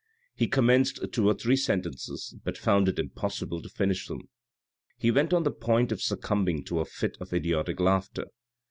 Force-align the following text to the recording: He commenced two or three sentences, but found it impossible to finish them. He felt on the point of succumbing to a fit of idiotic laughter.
He 0.33 0.47
commenced 0.47 0.99
two 1.11 1.27
or 1.27 1.35
three 1.35 1.55
sentences, 1.55 2.35
but 2.43 2.57
found 2.57 2.89
it 2.89 2.97
impossible 2.97 3.61
to 3.61 3.69
finish 3.69 4.07
them. 4.07 4.29
He 4.97 5.11
felt 5.11 5.31
on 5.31 5.43
the 5.43 5.51
point 5.51 5.91
of 5.91 6.01
succumbing 6.01 6.63
to 6.63 6.79
a 6.79 6.85
fit 6.85 7.15
of 7.21 7.31
idiotic 7.33 7.79
laughter. 7.79 8.25